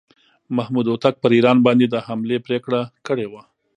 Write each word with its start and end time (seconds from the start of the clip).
محمود 0.55 0.85
هوتک 0.91 1.15
پر 1.21 1.31
ایران 1.37 1.57
باندې 1.65 1.85
د 1.89 1.95
حملې 2.07 2.37
پرېکړه 2.45 2.81
کړې 3.07 3.27
وه. 3.31 3.41